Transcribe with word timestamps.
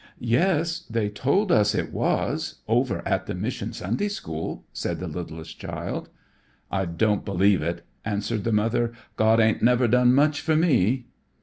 "Yes, 0.17 0.79
they 0.89 1.09
told 1.09 1.51
us 1.51 1.75
it 1.75 1.93
was 1.93 2.55
over 2.67 3.07
at 3.07 3.27
the 3.27 3.35
mission 3.35 3.71
Sunday 3.71 4.07
school," 4.07 4.65
said 4.73 4.99
the 4.99 5.05
littlest 5.07 5.59
child. 5.59 6.09
"I 6.71 6.85
don't 6.85 7.23
believe 7.23 7.61
it," 7.61 7.85
answered 8.03 8.43
the 8.43 8.51
mother. 8.51 8.93
"God 9.15 9.39
ain't 9.39 9.61
never 9.61 9.87
done 9.87 10.15
much 10.15 10.41
for 10.41 10.55
me." 10.55 11.05